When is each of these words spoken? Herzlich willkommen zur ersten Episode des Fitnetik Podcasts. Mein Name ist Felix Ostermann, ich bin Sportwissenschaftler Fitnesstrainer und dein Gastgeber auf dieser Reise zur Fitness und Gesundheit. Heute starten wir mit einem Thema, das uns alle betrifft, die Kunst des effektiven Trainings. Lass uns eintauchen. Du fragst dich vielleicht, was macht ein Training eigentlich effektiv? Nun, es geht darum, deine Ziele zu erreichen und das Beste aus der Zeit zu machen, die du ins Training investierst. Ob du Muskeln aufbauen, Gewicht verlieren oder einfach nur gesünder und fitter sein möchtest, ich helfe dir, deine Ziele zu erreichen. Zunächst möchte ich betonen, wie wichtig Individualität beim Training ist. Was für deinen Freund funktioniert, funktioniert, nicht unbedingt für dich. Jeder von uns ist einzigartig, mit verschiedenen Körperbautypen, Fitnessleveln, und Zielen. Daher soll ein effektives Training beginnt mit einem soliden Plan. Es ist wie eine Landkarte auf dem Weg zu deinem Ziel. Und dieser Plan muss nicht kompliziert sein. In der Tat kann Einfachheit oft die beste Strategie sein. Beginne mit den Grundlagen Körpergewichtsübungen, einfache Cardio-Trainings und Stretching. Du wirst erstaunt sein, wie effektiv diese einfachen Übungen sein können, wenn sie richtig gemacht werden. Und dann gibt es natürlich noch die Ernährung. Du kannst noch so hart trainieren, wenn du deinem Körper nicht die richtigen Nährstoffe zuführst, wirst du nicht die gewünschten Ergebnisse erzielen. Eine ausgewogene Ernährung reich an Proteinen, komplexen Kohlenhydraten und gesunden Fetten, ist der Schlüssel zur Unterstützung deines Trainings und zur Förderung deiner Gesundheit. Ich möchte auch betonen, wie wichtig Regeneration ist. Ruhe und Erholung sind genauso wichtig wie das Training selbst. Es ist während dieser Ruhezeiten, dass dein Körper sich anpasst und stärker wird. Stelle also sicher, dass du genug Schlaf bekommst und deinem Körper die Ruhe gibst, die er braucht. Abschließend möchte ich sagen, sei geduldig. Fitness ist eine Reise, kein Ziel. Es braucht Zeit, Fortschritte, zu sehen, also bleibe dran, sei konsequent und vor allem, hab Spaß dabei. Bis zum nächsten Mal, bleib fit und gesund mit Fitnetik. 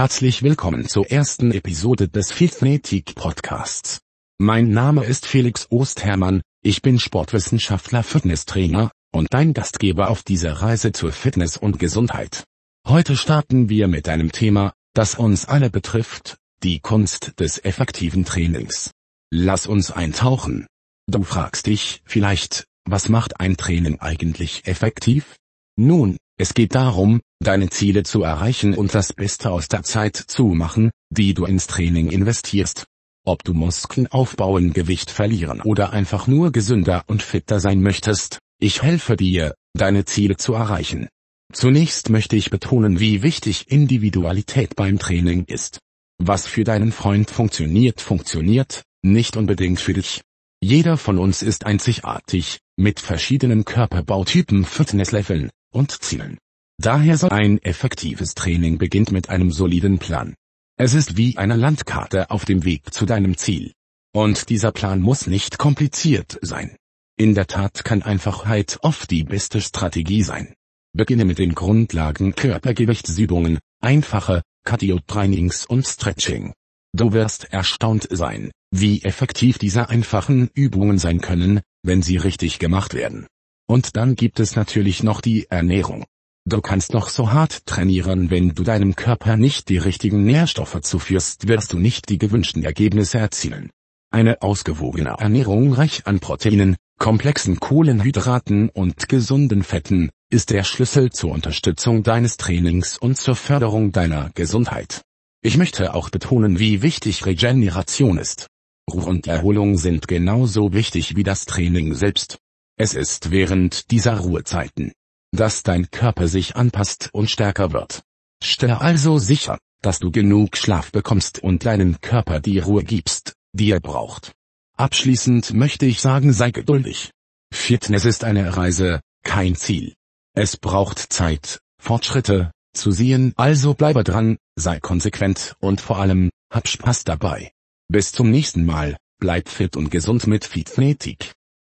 Herzlich 0.00 0.42
willkommen 0.42 0.88
zur 0.88 1.10
ersten 1.10 1.52
Episode 1.52 2.08
des 2.08 2.32
Fitnetik 2.32 3.14
Podcasts. 3.16 4.00
Mein 4.38 4.70
Name 4.70 5.04
ist 5.04 5.26
Felix 5.26 5.66
Ostermann, 5.68 6.40
ich 6.62 6.80
bin 6.80 6.98
Sportwissenschaftler 6.98 8.02
Fitnesstrainer 8.02 8.92
und 9.12 9.26
dein 9.34 9.52
Gastgeber 9.52 10.08
auf 10.08 10.22
dieser 10.22 10.54
Reise 10.54 10.92
zur 10.92 11.12
Fitness 11.12 11.58
und 11.58 11.78
Gesundheit. 11.78 12.44
Heute 12.88 13.14
starten 13.14 13.68
wir 13.68 13.88
mit 13.88 14.08
einem 14.08 14.32
Thema, 14.32 14.72
das 14.94 15.16
uns 15.16 15.44
alle 15.44 15.68
betrifft, 15.68 16.38
die 16.62 16.80
Kunst 16.80 17.38
des 17.38 17.62
effektiven 17.62 18.24
Trainings. 18.24 18.92
Lass 19.30 19.66
uns 19.66 19.90
eintauchen. 19.90 20.66
Du 21.08 21.24
fragst 21.24 21.66
dich 21.66 22.00
vielleicht, 22.06 22.64
was 22.86 23.10
macht 23.10 23.38
ein 23.38 23.58
Training 23.58 24.00
eigentlich 24.00 24.66
effektiv? 24.66 25.36
Nun, 25.76 26.16
es 26.38 26.54
geht 26.54 26.74
darum, 26.74 27.20
deine 27.42 27.70
Ziele 27.70 28.02
zu 28.02 28.22
erreichen 28.22 28.74
und 28.74 28.94
das 28.94 29.12
Beste 29.12 29.50
aus 29.50 29.68
der 29.68 29.82
Zeit 29.82 30.16
zu 30.16 30.46
machen, 30.48 30.90
die 31.10 31.34
du 31.34 31.46
ins 31.46 31.66
Training 31.66 32.10
investierst. 32.10 32.86
Ob 33.24 33.44
du 33.44 33.54
Muskeln 33.54 34.06
aufbauen, 34.06 34.72
Gewicht 34.72 35.10
verlieren 35.10 35.60
oder 35.60 35.92
einfach 35.92 36.26
nur 36.26 36.52
gesünder 36.52 37.04
und 37.06 37.22
fitter 37.22 37.60
sein 37.60 37.82
möchtest, 37.82 38.38
ich 38.60 38.82
helfe 38.82 39.16
dir, 39.16 39.54
deine 39.74 40.04
Ziele 40.04 40.36
zu 40.36 40.54
erreichen. 40.54 41.08
Zunächst 41.52 42.10
möchte 42.10 42.36
ich 42.36 42.50
betonen, 42.50 43.00
wie 43.00 43.22
wichtig 43.22 43.70
Individualität 43.70 44.76
beim 44.76 44.98
Training 44.98 45.44
ist. 45.46 45.78
Was 46.18 46.46
für 46.46 46.64
deinen 46.64 46.92
Freund 46.92 47.30
funktioniert, 47.30 48.00
funktioniert, 48.00 48.82
nicht 49.02 49.36
unbedingt 49.36 49.80
für 49.80 49.94
dich. 49.94 50.22
Jeder 50.62 50.98
von 50.98 51.18
uns 51.18 51.42
ist 51.42 51.64
einzigartig, 51.64 52.60
mit 52.76 53.00
verschiedenen 53.00 53.64
Körperbautypen, 53.64 54.64
Fitnessleveln, 54.64 55.50
und 55.72 56.02
Zielen. 56.02 56.38
Daher 56.82 57.18
soll 57.18 57.28
ein 57.28 57.58
effektives 57.58 58.34
Training 58.34 58.78
beginnt 58.78 59.12
mit 59.12 59.28
einem 59.28 59.50
soliden 59.50 59.98
Plan. 59.98 60.34
Es 60.78 60.94
ist 60.94 61.18
wie 61.18 61.36
eine 61.36 61.56
Landkarte 61.56 62.30
auf 62.30 62.46
dem 62.46 62.64
Weg 62.64 62.94
zu 62.94 63.04
deinem 63.04 63.36
Ziel. 63.36 63.74
Und 64.14 64.48
dieser 64.48 64.72
Plan 64.72 65.02
muss 65.02 65.26
nicht 65.26 65.58
kompliziert 65.58 66.38
sein. 66.40 66.76
In 67.18 67.34
der 67.34 67.46
Tat 67.46 67.84
kann 67.84 68.00
Einfachheit 68.00 68.78
oft 68.80 69.10
die 69.10 69.24
beste 69.24 69.60
Strategie 69.60 70.22
sein. 70.22 70.54
Beginne 70.94 71.26
mit 71.26 71.38
den 71.38 71.54
Grundlagen 71.54 72.34
Körpergewichtsübungen, 72.34 73.58
einfache 73.82 74.40
Cardio-Trainings 74.64 75.66
und 75.66 75.86
Stretching. 75.86 76.54
Du 76.96 77.12
wirst 77.12 77.52
erstaunt 77.52 78.08
sein, 78.10 78.52
wie 78.70 79.02
effektiv 79.02 79.58
diese 79.58 79.90
einfachen 79.90 80.48
Übungen 80.54 80.96
sein 80.96 81.20
können, 81.20 81.60
wenn 81.82 82.00
sie 82.00 82.16
richtig 82.16 82.58
gemacht 82.58 82.94
werden. 82.94 83.26
Und 83.68 83.96
dann 83.98 84.16
gibt 84.16 84.40
es 84.40 84.56
natürlich 84.56 85.02
noch 85.02 85.20
die 85.20 85.46
Ernährung. 85.50 86.06
Du 86.46 86.60
kannst 86.60 86.94
noch 86.94 87.08
so 87.08 87.32
hart 87.32 87.66
trainieren, 87.66 88.30
wenn 88.30 88.54
du 88.54 88.62
deinem 88.62 88.96
Körper 88.96 89.36
nicht 89.36 89.68
die 89.68 89.78
richtigen 89.78 90.24
Nährstoffe 90.24 90.80
zuführst, 90.80 91.48
wirst 91.48 91.72
du 91.72 91.78
nicht 91.78 92.08
die 92.08 92.18
gewünschten 92.18 92.64
Ergebnisse 92.64 93.18
erzielen. 93.18 93.70
Eine 94.10 94.42
ausgewogene 94.42 95.16
Ernährung 95.18 95.72
reich 95.72 96.06
an 96.06 96.18
Proteinen, 96.18 96.76
komplexen 96.98 97.60
Kohlenhydraten 97.60 98.68
und 98.70 99.08
gesunden 99.08 99.62
Fetten, 99.62 100.10
ist 100.30 100.50
der 100.50 100.64
Schlüssel 100.64 101.10
zur 101.10 101.30
Unterstützung 101.30 102.02
deines 102.02 102.36
Trainings 102.36 102.98
und 102.98 103.18
zur 103.18 103.36
Förderung 103.36 103.92
deiner 103.92 104.30
Gesundheit. 104.34 105.02
Ich 105.42 105.56
möchte 105.56 105.94
auch 105.94 106.10
betonen, 106.10 106.58
wie 106.58 106.82
wichtig 106.82 107.24
Regeneration 107.26 108.18
ist. 108.18 108.48
Ruhe 108.92 109.04
und 109.04 109.26
Erholung 109.26 109.76
sind 109.78 110.08
genauso 110.08 110.72
wichtig 110.72 111.16
wie 111.16 111.22
das 111.22 111.46
Training 111.46 111.94
selbst. 111.94 112.38
Es 112.76 112.94
ist 112.94 113.30
während 113.30 113.90
dieser 113.90 114.18
Ruhezeiten, 114.18 114.92
dass 115.32 115.62
dein 115.62 115.90
Körper 115.90 116.28
sich 116.28 116.56
anpasst 116.56 117.10
und 117.12 117.30
stärker 117.30 117.72
wird. 117.72 118.02
Stelle 118.42 118.80
also 118.80 119.18
sicher, 119.18 119.58
dass 119.82 119.98
du 119.98 120.10
genug 120.10 120.56
Schlaf 120.56 120.92
bekommst 120.92 121.42
und 121.42 121.64
deinem 121.64 122.00
Körper 122.00 122.40
die 122.40 122.58
Ruhe 122.58 122.84
gibst, 122.84 123.34
die 123.52 123.70
er 123.70 123.80
braucht. 123.80 124.32
Abschließend 124.76 125.52
möchte 125.52 125.86
ich 125.86 126.00
sagen, 126.00 126.32
sei 126.32 126.50
geduldig. 126.50 127.10
Fitness 127.52 128.04
ist 128.04 128.24
eine 128.24 128.56
Reise, 128.56 129.00
kein 129.24 129.54
Ziel. 129.56 129.94
Es 130.34 130.56
braucht 130.56 130.98
Zeit, 131.12 131.60
Fortschritte, 131.82 132.52
zu 132.72 132.92
sehen, 132.92 133.32
also 133.36 133.74
bleibe 133.74 134.04
dran, 134.04 134.38
sei 134.56 134.80
konsequent 134.80 135.56
und 135.60 135.80
vor 135.80 135.98
allem, 135.98 136.30
hab 136.50 136.68
Spaß 136.68 137.04
dabei. 137.04 137.52
Bis 137.88 138.12
zum 138.12 138.30
nächsten 138.30 138.64
Mal, 138.64 138.96
bleib 139.18 139.48
fit 139.48 139.76
und 139.76 139.90
gesund 139.90 140.26
mit 140.26 140.44
Fitnetik. 140.44 141.32